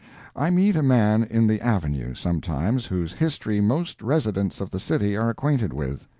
I 0.35 0.49
meet 0.49 0.75
a 0.75 0.81
man 0.81 1.23
in 1.25 1.45
the 1.45 1.61
Avenue, 1.61 2.15
sometimes, 2.15 2.87
whose 2.87 3.13
history 3.13 3.61
most 3.61 4.01
residents 4.01 4.59
of 4.59 4.71
the 4.71 4.79
city 4.79 5.15
are 5.15 5.29
acquainted 5.29 5.73
with. 5.73 6.07